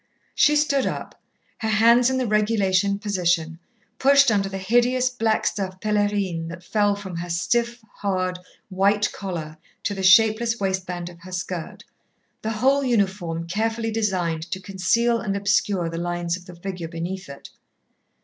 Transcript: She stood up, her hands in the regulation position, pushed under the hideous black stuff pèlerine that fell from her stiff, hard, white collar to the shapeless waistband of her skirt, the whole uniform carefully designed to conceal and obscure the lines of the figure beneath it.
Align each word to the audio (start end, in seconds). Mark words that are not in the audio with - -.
She 0.33 0.55
stood 0.55 0.87
up, 0.87 1.21
her 1.59 1.67
hands 1.69 2.09
in 2.09 2.17
the 2.17 2.25
regulation 2.25 2.97
position, 2.97 3.59
pushed 3.99 4.31
under 4.31 4.49
the 4.49 4.57
hideous 4.57 5.11
black 5.11 5.45
stuff 5.45 5.79
pèlerine 5.79 6.47
that 6.49 6.63
fell 6.63 6.95
from 6.95 7.17
her 7.17 7.29
stiff, 7.29 7.79
hard, 7.97 8.39
white 8.69 9.11
collar 9.11 9.59
to 9.83 9.93
the 9.93 10.01
shapeless 10.01 10.59
waistband 10.59 11.07
of 11.09 11.19
her 11.19 11.31
skirt, 11.31 11.83
the 12.41 12.49
whole 12.53 12.83
uniform 12.83 13.45
carefully 13.45 13.91
designed 13.91 14.41
to 14.49 14.59
conceal 14.59 15.19
and 15.19 15.37
obscure 15.37 15.87
the 15.87 15.99
lines 15.99 16.35
of 16.35 16.45
the 16.45 16.55
figure 16.55 16.87
beneath 16.87 17.29
it. 17.29 17.51